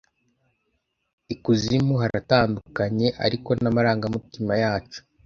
[1.33, 4.99] ikuzimu haratandukanye ariko n'amarangamutima yacu